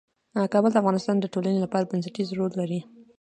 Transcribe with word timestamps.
کابل 0.53 0.71
د 0.73 0.75
افغانستان 0.81 1.15
د 1.19 1.25
ټولنې 1.33 1.59
لپاره 1.61 1.87
بنسټيز 1.91 2.27
رول 2.37 2.51
لري. 2.61 2.79